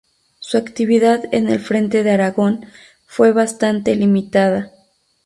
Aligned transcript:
Su 0.39 0.57
actividad 0.57 1.25
en 1.31 1.47
el 1.47 1.59
Frente 1.59 2.01
de 2.01 2.09
Aragón 2.09 2.65
fue 3.05 3.31
bastante 3.31 3.95
limitada. 3.95 4.71